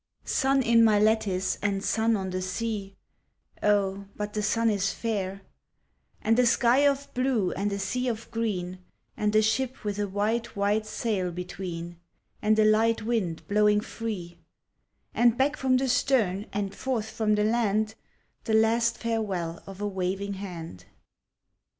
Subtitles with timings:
[0.25, 2.95] Sun in my lattice, and sun on the sea
[3.61, 5.43] (Oh, but the sun is fair),
[6.23, 8.79] And a sky of blue and a sea of green,
[9.15, 11.99] And a ship with a white, white sail between,
[12.41, 14.39] And a light wind blowing free
[15.13, 17.93] And back from the stern, and forth from the land,
[18.45, 20.85] The last farewell of a waving hand.